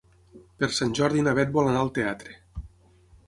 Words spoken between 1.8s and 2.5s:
al teatre.